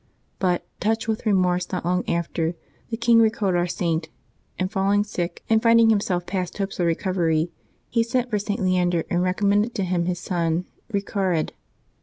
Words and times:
But, 0.39 0.65
touched 0.79 1.07
with 1.07 1.27
remorse 1.27 1.71
not 1.71 1.85
long 1.85 2.09
after, 2.09 2.55
the 2.89 2.97
king 2.97 3.19
recalled 3.21 3.53
our 3.53 3.67
Saint; 3.67 4.09
and 4.57 4.71
falling 4.71 5.03
sick 5.03 5.43
and 5.47 5.61
finding 5.61 5.91
himself 5.91 6.25
past 6.25 6.57
hopes 6.57 6.79
of 6.79 6.87
recovery, 6.87 7.51
he 7.87 8.01
sent 8.01 8.27
for 8.31 8.39
St. 8.39 8.59
Leander, 8.59 9.03
and 9.11 9.21
recommended 9.21 9.75
to 9.75 9.83
him 9.83 10.05
his 10.07 10.17
son 10.17 10.65
Eecared. 10.91 11.51